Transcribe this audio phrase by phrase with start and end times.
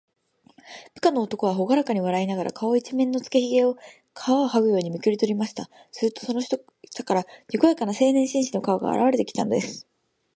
[0.95, 3.77] 部下の男は、ほがらかに笑いながら、顔いちめんのつけひげを、
[4.15, 5.69] 皮をはぐようにめくりとりました。
[5.91, 6.57] すると、その下
[7.03, 9.87] から、にこやかな青年紳士の顔があらわれてきたのです。